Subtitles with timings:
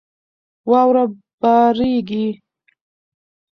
[0.69, 1.03] واوره
[1.41, 2.27] بارېږي.